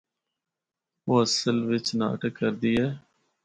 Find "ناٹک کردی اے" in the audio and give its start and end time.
1.99-2.87